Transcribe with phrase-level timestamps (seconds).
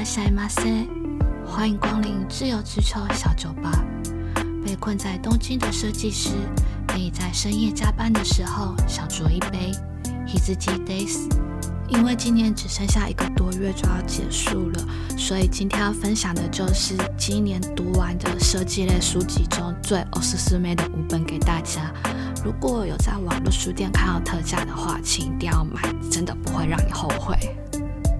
[0.00, 0.88] 拉西马塞，
[1.44, 3.84] 欢迎光临自由之秋小酒吧。
[4.64, 6.30] 被困在东京的设计师，
[6.88, 9.70] 可以在深夜加班的时候小酌一杯
[10.26, 11.28] Hizji Days。
[11.88, 14.84] 因为今年只剩下一个多月就要结束了，
[15.16, 21.92] 所以今天要分享的就是今年读完的设计类书籍中最おすすめ的五本给大家。
[22.44, 27.36] 如果有在网络书店看到特价的话，请一定要买，真的不会让你后悔。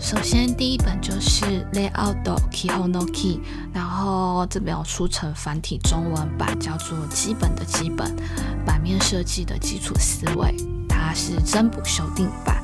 [0.02, 3.38] 首先，第一本就是《Layout Keyhole No Key》，
[3.72, 8.14] 然后这边有出成繁体中文版，叫做《基本的基本
[8.66, 10.56] 版面设计的基础思维》，
[10.90, 12.62] 它是增补修订版。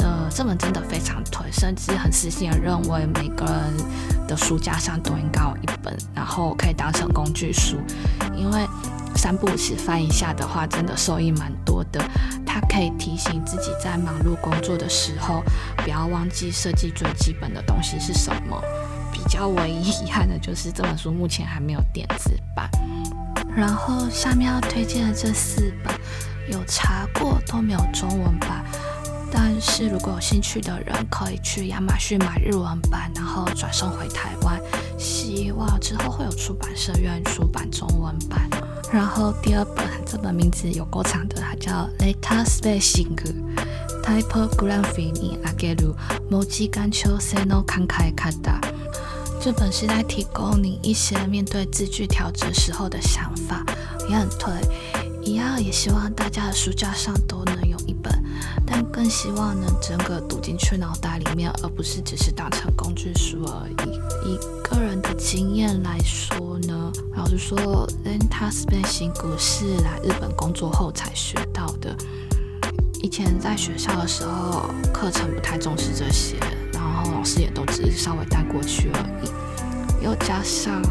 [0.00, 7.76] 呃，这本真的非常推，甚至很私心的认为每个人的书架上都应该有一本，然后可以当成工具书，
[8.36, 8.66] 因为
[9.18, 12.00] 三部曲翻一下的话，真的受益蛮多的。
[12.46, 15.42] 它可以提醒自己在忙碌工作的时候，
[15.78, 18.62] 不要忘记设计最基本的东西是什么。
[19.12, 22.70] 比较唯一遗憾的就是这本书目前还没有电子版。
[23.56, 25.92] 然后下面要推荐的这四本，
[26.48, 28.64] 有查过都没有中文版。
[29.30, 34.58] 但是如果有兴趣的人，可以去亚马逊买日文版，然后转送回台湾。
[34.96, 38.48] 希望之后会有出版社愿意出版中文版。
[38.92, 43.16] 然后第二本，这本名字有够长的，它叫《Leta Spacing
[44.02, 45.12] Typography
[45.44, 45.94] Ageru
[46.30, 48.60] Moji Gancho Seno Kankai Kada》。
[49.40, 53.62] 这本是在提供你一些面对字句调整时候的想法，
[54.08, 54.52] 也很推。
[55.22, 57.67] 一样也希望大家的书架上都能，
[59.08, 64.28] 希望能整个读进去脑袋里面，而不是只是当成工具书而已。
[64.28, 67.58] 以个人的经验来说呢，老实说
[68.04, 71.96] ，Lenta Spacing 是来日本工作后才学到的。
[73.02, 76.36] 以前在学校的时候，课程不太重视这些，
[76.72, 80.04] 然后老师也都只是稍微带过去而已。
[80.04, 80.82] 又加上，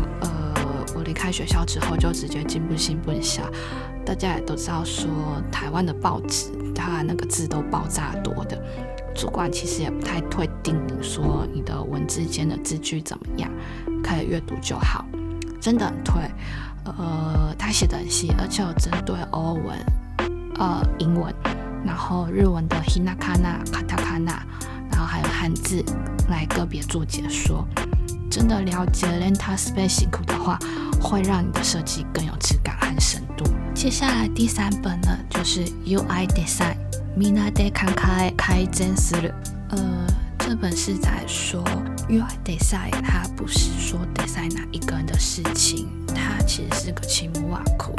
[1.07, 3.41] 离开学校之后就直接进步新不下。
[4.05, 5.09] 大家也都知道，说
[5.51, 8.61] 台湾的报纸，它那个字都爆炸多的，
[9.15, 13.51] 主管其实也不太会叮咛说你的文字间的字句怎么样，
[14.03, 15.05] 可以阅读就好，
[15.59, 16.21] 真的很退。
[16.85, 19.77] 呃，他写的很细，而且有针对欧文、
[20.57, 21.33] 呃英文，
[21.85, 24.39] 然后日文的 hinakana、katakana，
[24.89, 25.83] 然后还有汉字
[26.29, 27.67] 来个别做解说。
[28.29, 30.59] 真的了解 Lenta Spacing 的话，
[31.01, 33.45] 会让你的设计更有质感和深度。
[33.73, 36.75] 接下来第三本呢，就是 UI Design
[37.17, 39.31] Mina de Kankai Kai z e n s u
[39.69, 40.07] 呃，
[40.39, 41.63] 这本是在说
[42.09, 47.93] UI Design，它不是说 design 哪一个人的事情，它其实是个青木瓦库。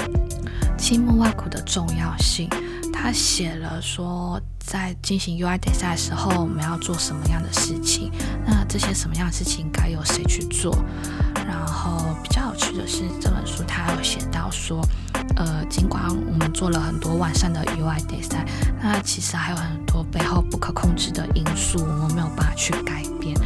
[0.77, 2.49] 青木瓦库的重要性，
[2.93, 8.11] 他写了说，在进行 UI Design 的时候，我们要做什么样的事情？
[8.47, 10.77] 那这些什么样的事情该由谁去做？
[11.47, 14.81] 然后比较有趣的是，这本书它有写到说。
[15.37, 18.47] 呃，尽管我们做了很多完善的 UI design，
[18.83, 23.37] 那其实还有很多背后不可控制的因素，我们没有办法去改变。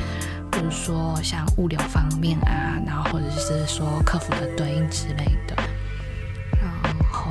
[0.50, 5.56] 比如说像物流方面啊，然后或者是说客服的对应之类的。
[6.60, 6.70] 然
[7.10, 7.30] 后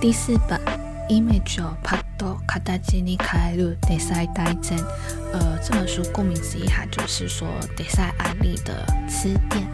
[0.00, 0.60] 第四本
[1.08, 1.62] Image
[2.46, 4.78] 《卡达基尼开路》第三代真，
[5.32, 9.66] 呃，这本书顾名思义哈，就是说第三安利的词典。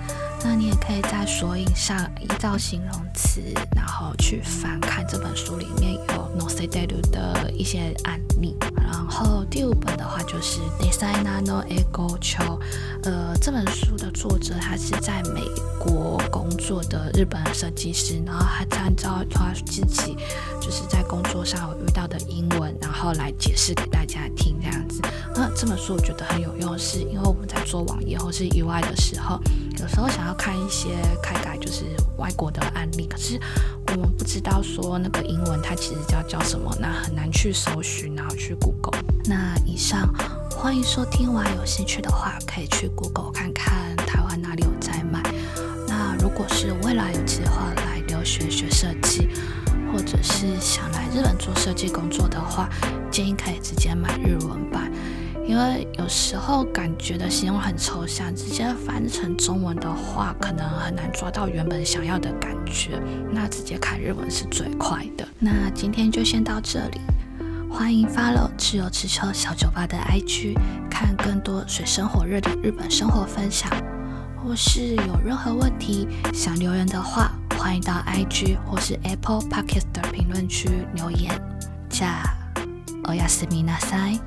[0.45, 3.41] 那你也可以在索引上依照形容词，
[3.75, 8.57] 然后去翻看这本书里面有 No s e d e u 的一些案例。
[8.77, 12.59] 然后第五本的话就是 Designer No Ego Cho，
[13.03, 15.43] 呃，这本书的作者他是在美
[15.79, 20.17] 国工作的日本设计师，然后他按照他自己
[20.61, 25.03] 就是在工作上有遇到的英文，然后来解释给大家听这样子。
[25.35, 29.41] 那这本书我觉得很有用，是因为我们在做网页或是 UI 的时候，
[29.81, 30.91] 有时候想要看一些
[31.23, 31.85] 开改就是
[32.17, 33.39] 外国的案例，可是
[33.89, 39.01] 我们不知道说那个英文它其实叫叫什么，那很难去搜寻，然后去 Google。
[39.25, 40.13] 那以上
[40.51, 45.23] 欢迎收听完，有兴趣的话可以去 Google 看看台湾哪里有在卖。
[45.87, 49.29] 那如果是未来有计划来留学学设计，
[49.93, 52.69] 或者是想来日本做设计工作的话，
[53.13, 54.48] 建议可以直接买日文。
[55.58, 63.02] 为有时候感觉的形容很抽象，直接翻成中文的话，可能很难抓到原本想要的感觉。
[63.32, 65.28] 那直接看日文是最快的。
[65.40, 67.02] 那今天就先到这里，
[67.70, 70.56] 欢迎 follow 自由之秋小酒吧的 IG，
[70.90, 73.70] 看更多水深火热的日本生活分享。
[74.38, 81.32] 或是有任何问题想留言的话，欢迎到 IG 或是 Apple Podcast 的评论区留言。
[81.90, 84.20] じゃあ、おやすみなさい。